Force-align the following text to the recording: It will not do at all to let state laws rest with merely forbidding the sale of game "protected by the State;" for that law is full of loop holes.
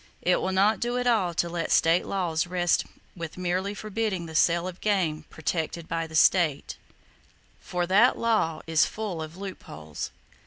It 0.23 0.41
will 0.41 0.51
not 0.51 0.79
do 0.79 0.97
at 0.97 1.05
all 1.05 1.35
to 1.35 1.47
let 1.47 1.69
state 1.71 2.07
laws 2.07 2.47
rest 2.47 2.85
with 3.15 3.37
merely 3.37 3.75
forbidding 3.75 4.25
the 4.25 4.33
sale 4.33 4.67
of 4.67 4.81
game 4.81 5.25
"protected 5.29 5.87
by 5.87 6.07
the 6.07 6.15
State;" 6.15 6.75
for 7.59 7.85
that 7.85 8.17
law 8.17 8.61
is 8.65 8.83
full 8.83 9.21
of 9.21 9.37
loop 9.37 9.61
holes. 9.61 10.09